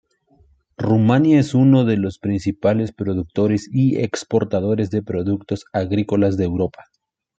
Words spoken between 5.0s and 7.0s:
productos agrícolas de Europa.